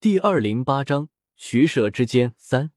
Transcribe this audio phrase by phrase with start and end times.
[0.00, 2.72] 第二零八章取舍之间三。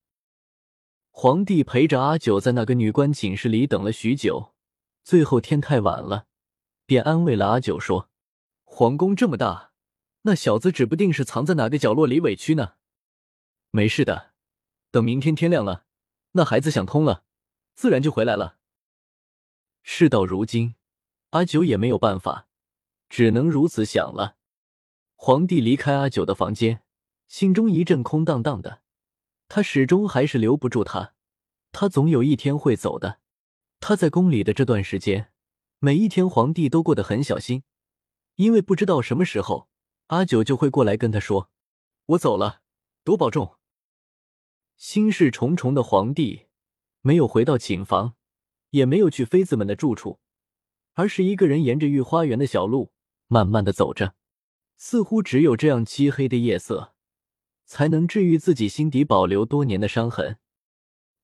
[1.10, 4.54] 皇帝陪着阿九在那个女官寝室里等了许久，
[5.06, 6.28] 最后天太晚了，
[6.86, 8.10] 便安慰了阿九说
[8.66, 9.72] ：“皇宫这么大，
[10.24, 12.74] 那小子指不定是藏在哪个角落里委屈呢。
[13.72, 14.34] 没事的，
[14.92, 15.86] 等明天天亮了，
[16.34, 17.24] 那孩子想通了，
[17.74, 18.58] 自然就回来了。”
[19.82, 20.76] 事到如今，
[21.30, 22.50] 阿九也没有办法，
[23.08, 24.36] 只能如此想了。
[25.16, 26.83] 皇帝离开阿九的房间。
[27.34, 28.84] 心中一阵空荡荡的，
[29.48, 31.16] 他始终还是留不住他，
[31.72, 33.22] 他总有一天会走的。
[33.80, 35.32] 他在宫里的这段时间，
[35.80, 37.64] 每一天皇帝都过得很小心，
[38.36, 39.68] 因为不知道什么时候
[40.10, 41.50] 阿九就会过来跟他说
[42.06, 42.62] ：“我走了，
[43.04, 43.56] 多保重。”
[44.78, 46.46] 心事重重的皇帝
[47.02, 48.14] 没有回到寝房，
[48.70, 50.20] 也没有去妃子们的住处，
[50.94, 52.94] 而是一个人沿着御花园的小路
[53.26, 54.14] 慢慢的走着，
[54.78, 56.93] 似乎只有这样漆黑的夜色。
[57.74, 60.38] 才能治愈自己心底保留多年的伤痕。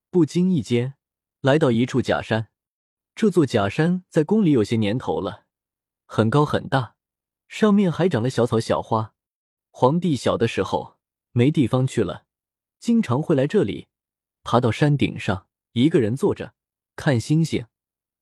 [0.10, 0.96] 不经意间，
[1.42, 2.48] 来到一处假山。
[3.14, 5.46] 这座假山在宫里有些年头了，
[6.08, 6.96] 很高很大，
[7.48, 9.14] 上面还长了小草小花。
[9.70, 10.98] 皇帝小的时候
[11.34, 12.26] 没地方去了，
[12.80, 13.86] 经常会来这里，
[14.44, 16.56] 爬到山顶上，一个人坐着
[16.96, 17.68] 看星星，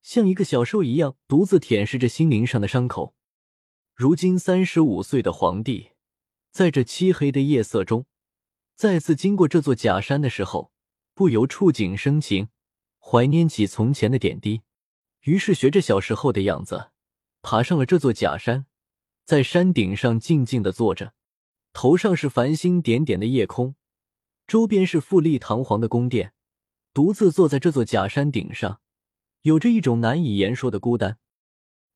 [0.02, 3.16] 像一个小兽一样，独自舔舐着心灵上的伤口。
[3.96, 5.92] 如今三十五岁的皇帝。
[6.50, 8.08] 在这漆黑的夜色中，
[8.78, 10.72] 再次经过这座假山的时候，
[11.16, 12.50] 不由触景生情，
[13.00, 14.62] 怀念起从前的点滴。
[15.22, 16.92] 于是学着小时候的样子，
[17.42, 18.68] 爬上了这座假山，
[19.26, 21.16] 在山顶上静静的坐着，
[21.74, 23.74] 头上是繁星点点的夜空，
[24.46, 26.34] 周边是富丽堂皇的宫殿，
[26.94, 28.80] 独自坐在这座假山顶上，
[29.42, 31.18] 有着一种难以言说的孤单。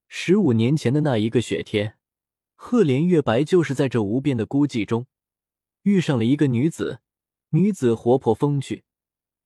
[0.08, 2.00] 十五年前的那一个雪天。
[2.56, 5.06] 赫连月白就是在这无边的孤寂中，
[5.84, 7.00] 遇上了一个女子。
[7.50, 8.86] 女子活泼风趣，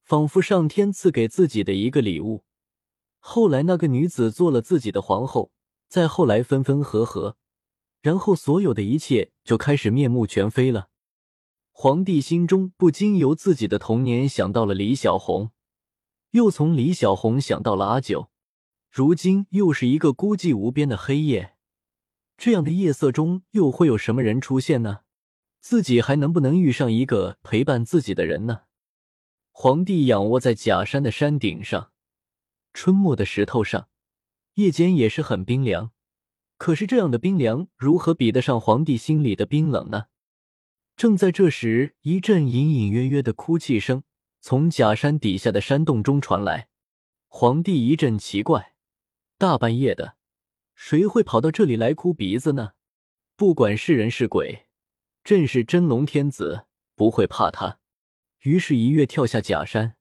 [0.03, 2.44] 仿佛上天赐给自己的一个礼物。
[3.19, 5.51] 后来，那个女子做了自己的皇后。
[5.88, 7.38] 再后来，分分合合，
[8.01, 10.90] 然后所有的一切就开始面目全非了。
[11.72, 15.52] 皇帝心中不禁由自己的童年想到了李小红，
[16.31, 18.29] 又从李小红想到了阿九。
[18.91, 21.56] 如今又是一个孤寂无边的黑夜。
[22.38, 25.04] 这样的夜色中，又会有什么人出现呢？
[25.66, 28.66] 自己还能不能遇上一个陪伴自己的人呢？
[29.52, 31.92] 皇帝仰卧在假山的山顶上，
[32.72, 33.90] 春末的石头上，
[34.53, 35.90] 夜间也是很冰凉。
[36.59, 40.06] 可是这样的冰凉，如何比得上皇帝心里的冰冷呢？
[40.96, 44.03] 正在这时，一阵隐隐约约的哭泣声
[44.40, 46.68] 从假山底下的山洞中传来。
[47.28, 48.76] 皇帝一阵奇怪，
[49.40, 50.16] 大半夜的。
[50.76, 52.74] 谁会跑到这里来哭鼻子呢？
[53.36, 54.65] 不管是人是鬼，
[55.25, 57.80] 朕是真龙天子，不会怕他。
[58.41, 59.96] 于是，一跃跳下假山，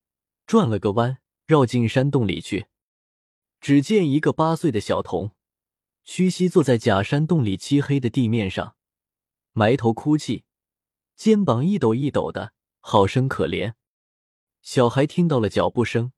[0.46, 2.66] 转了个弯，绕进山洞里去。
[3.58, 5.30] 只见一个八岁的小童，
[6.04, 8.76] 屈膝坐在假山洞里漆黑的地面上，
[9.54, 10.44] 埋头哭泣，
[11.16, 13.72] 肩膀一抖一抖的，好生可怜。
[14.60, 16.12] 小孩听到了脚步声，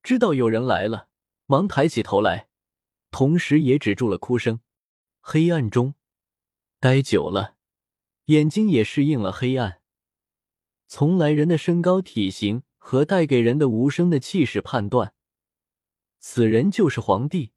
[0.00, 1.08] 知道有人来了，
[1.46, 2.48] 忙抬起头来。
[3.10, 4.60] 同时也止住了哭声。
[5.20, 5.94] 黑暗中
[6.78, 7.53] 待久了，
[8.26, 9.80] 眼睛也适应了黑暗。
[10.86, 15.14] 从来人的身高体型和带给人的无声的气势判断，
[16.18, 17.52] 此人就是皇帝。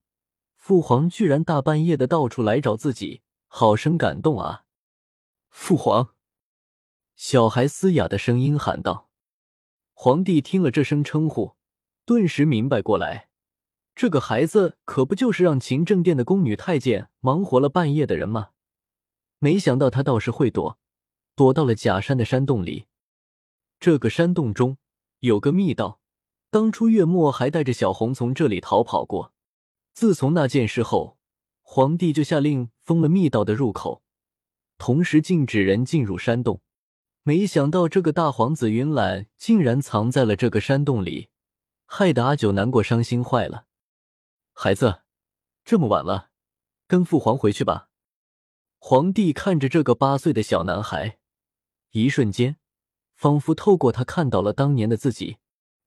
[0.55, 4.65] 父皇居然大半夜的到处来找自己，好生感动啊！
[5.49, 6.13] 父皇，
[7.15, 9.09] 小孩嘶哑的声音喊道。
[9.93, 11.55] 皇帝听了这声称呼，
[12.05, 13.29] 顿时明白过来。
[13.95, 18.49] 这个孩子可不就是让勤政殿的宫女太监忙活了半夜的人吗？
[19.39, 20.79] 没想到他倒是会躲，
[21.35, 22.85] 躲到了假山的山洞里。
[23.79, 24.77] 这个山洞中
[25.19, 25.99] 有个密道，
[26.49, 29.33] 当初月末还带着小红从这里逃跑过。
[29.93, 31.17] 自从那件事后，
[31.61, 34.01] 皇帝就下令封了密道的入口，
[34.77, 36.61] 同时禁止人进入山洞。
[37.23, 41.29] 没想到这个大皇子云岚竟然藏在了这个山洞里，
[41.85, 43.65] 害得阿九难过伤心坏了。
[44.53, 45.01] 孩子，
[45.65, 46.29] 这么晚了，
[46.87, 47.89] 跟父皇回去吧。
[48.89, 51.17] 皇帝看着这个八岁的小男孩，
[51.91, 52.55] 一瞬间，
[53.17, 55.39] 仿佛透过他看到了当年的自己。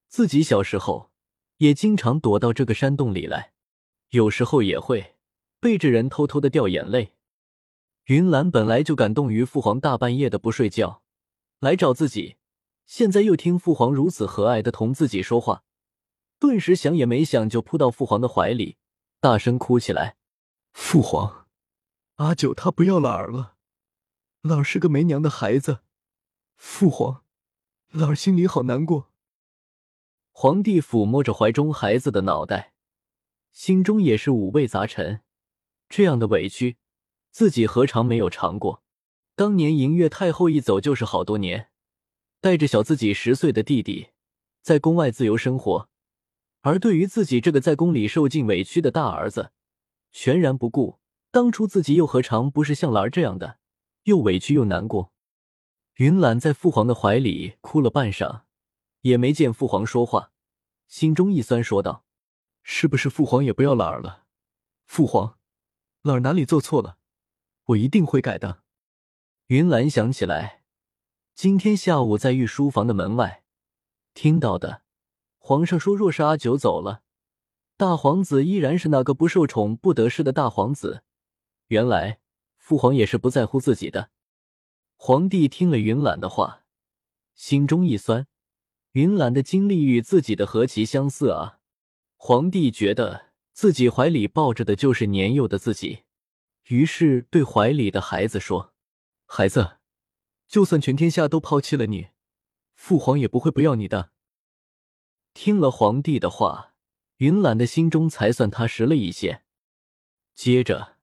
[0.06, 1.10] 自己小时候
[1.56, 3.54] 也经常躲到这个山洞里来，
[4.10, 5.14] 有时候也会
[5.58, 7.14] 背着人偷偷的掉眼泪。
[8.04, 11.00] 云岚本来就感动于父皇大半夜的不睡觉
[11.60, 12.36] 来找自己，
[12.84, 15.64] 现在又听父皇如此和蔼的同自己说话。
[16.38, 18.76] 顿时想也没想，就扑到父皇的怀里，
[19.20, 20.16] 大声哭起来
[20.74, 21.39] ：“父皇，
[22.20, 23.54] 阿九他不要老儿了，
[24.42, 25.80] 老儿是个没娘的孩子，
[26.54, 27.24] 父皇，
[27.92, 29.10] 老儿心里好难过。
[30.30, 32.74] 皇帝抚摸着怀中孩子的脑袋，
[33.52, 35.22] 心中也是五味杂陈。
[35.88, 36.76] 这样的委屈，
[37.30, 38.82] 自己何尝没有尝过？
[39.34, 41.70] 当年银月太后一走就是好多年，
[42.42, 44.10] 带着小自己十岁的弟弟
[44.60, 45.88] 在宫外自由生活，
[46.60, 49.52] 而对于自己这个在宫里受尽委屈的大儿子，
[50.12, 50.99] 全然不顾。
[51.32, 53.58] 当初自己又何尝不是像兰儿这样的，
[54.04, 55.12] 又委屈又难过？
[55.94, 58.42] 云岚在父皇的怀里哭了半晌，
[59.02, 60.32] 也没见父皇说话，
[60.88, 62.04] 心中一酸，说道
[62.64, 64.24] ：“是不是父皇也不要兰儿了？
[64.86, 65.38] 父皇，
[66.02, 66.98] 兰儿哪里做错了？
[67.66, 68.62] 我一定会改的。”
[69.46, 70.62] 云岚想起来，
[71.36, 73.44] 今天下午在御书房的门外
[74.14, 74.82] 听到的，
[75.38, 77.02] 皇上说，若是阿九走了，
[77.76, 81.04] 大皇子依然是那个不受宠、不得势的大皇子。
[81.70, 82.18] 原来
[82.56, 84.10] 父皇也是不在乎自己的。
[84.96, 86.64] 皇帝听了云岚的话，
[87.34, 88.26] 心中一酸。
[88.92, 91.60] 云岚的经历与自己的何其相似啊！
[92.16, 96.02] 皇帝觉得自己怀里抱着的就是年幼的自己，
[96.66, 98.74] 于是对怀里的孩子说
[99.24, 99.76] ：“孩子，
[100.48, 102.08] 就算全天下都抛弃了你，
[102.74, 104.10] 父皇也不会不要你的。”
[105.34, 106.74] 听了皇帝的话，
[107.18, 109.44] 云岚的心中才算踏实了一些。
[110.34, 110.96] 接着。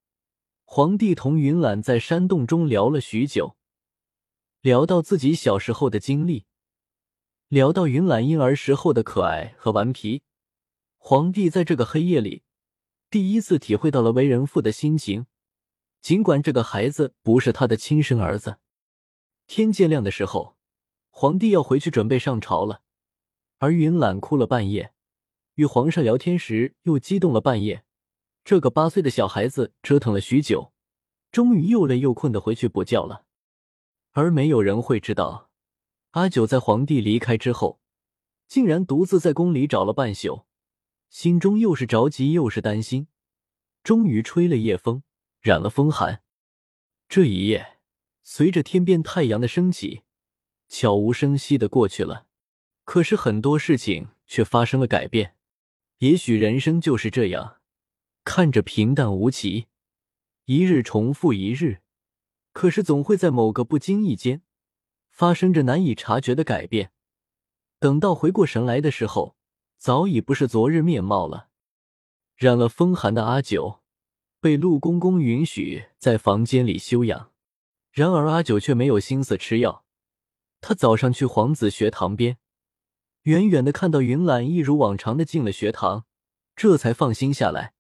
[0.70, 3.56] 皇帝同云岚在山洞中聊了许久，
[4.60, 6.46] 聊到自己小时候的经历，
[7.48, 10.24] 聊到云岚婴儿时候的可爱和顽皮。
[10.98, 12.44] 皇帝在这个黑夜里，
[13.10, 15.26] 第一次体会到了为人父的心情。
[16.02, 18.58] 尽管这个孩子不是他的亲生儿子。
[19.48, 20.58] 天渐亮的时候，
[21.10, 22.82] 皇帝要回去准备上朝了，
[23.60, 24.94] 而云岚哭了半夜，
[25.56, 27.86] 与皇上聊天时又激动了半夜。
[28.48, 30.72] 这个八岁的小孩子折腾了许久，
[31.34, 33.26] 终于又累又困的回去补觉了。
[34.14, 35.50] 而没有人会知道，
[36.12, 37.82] 阿九在皇帝离开之后，
[38.48, 40.46] 竟然独自在宫里找了半宿，
[41.10, 43.10] 心中又是着急又是担心。
[43.84, 45.04] 终于吹了夜风，
[45.42, 46.22] 染了风寒。
[47.10, 47.80] 这一夜，
[48.24, 50.04] 随着天边太阳的升起，
[50.70, 52.28] 悄无声息的过去了。
[52.86, 55.36] 可是很多事情却发生了改变。
[55.98, 57.57] 也许人生就是这样。
[58.30, 59.68] 看着平淡无奇，
[60.44, 61.80] 一日重复一日，
[62.52, 64.42] 可是总会在某个不经意间
[65.10, 66.92] 发生着难以察觉的改变。
[67.80, 69.38] 等到回过神来的时候，
[69.78, 71.48] 早已不是昨日面貌了。
[72.36, 73.80] 染了风寒的阿九
[74.42, 77.32] 被陆公公允许在房间里休养，
[77.92, 79.86] 然而阿九却没有心思吃药。
[80.60, 82.38] 他早上去皇子学堂边，
[83.22, 86.06] 远远的看到云岚一如往常的进了学堂，
[86.58, 87.76] 这才放心下来。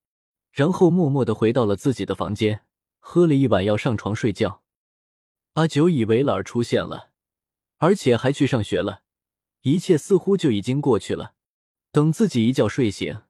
[0.57, 2.61] 然后默默的回到了自己的房间，
[2.97, 4.63] 喝了一碗药，上床睡觉。
[5.53, 7.11] 阿九以为老儿出现了，
[7.77, 9.03] 而且还去上学了，
[9.61, 11.35] 一切似乎就已经过去了。
[11.91, 13.21] 等自己一觉睡醒，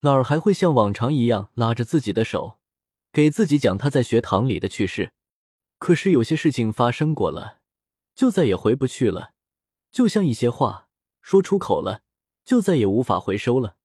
[0.00, 2.58] 兰儿还会像往常一样拉着自己的手，
[3.12, 5.12] 给自己讲他在学堂里的趣事。
[5.78, 7.60] 可是有些事情发生过了，
[8.16, 9.34] 就再也回不去了，
[9.92, 10.88] 就像一些话
[11.20, 12.02] 说出口了，
[12.44, 13.76] 就再也无法回收了。